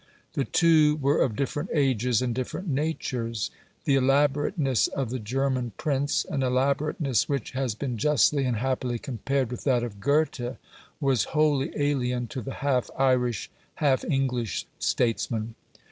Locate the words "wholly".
11.37-11.71